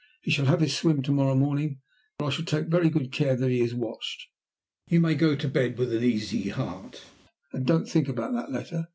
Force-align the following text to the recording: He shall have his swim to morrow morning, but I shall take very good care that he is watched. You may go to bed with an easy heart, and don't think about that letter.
He 0.23 0.31
shall 0.31 0.45
have 0.47 0.61
his 0.61 0.75
swim 0.75 1.03
to 1.03 1.11
morrow 1.11 1.35
morning, 1.35 1.79
but 2.17 2.25
I 2.25 2.29
shall 2.31 2.45
take 2.45 2.65
very 2.69 2.89
good 2.89 3.11
care 3.11 3.35
that 3.35 3.51
he 3.51 3.61
is 3.61 3.75
watched. 3.75 4.25
You 4.87 4.99
may 4.99 5.13
go 5.13 5.35
to 5.35 5.47
bed 5.47 5.77
with 5.77 5.93
an 5.93 6.03
easy 6.03 6.49
heart, 6.49 7.03
and 7.53 7.67
don't 7.67 7.87
think 7.87 8.07
about 8.09 8.33
that 8.33 8.51
letter. 8.51 8.87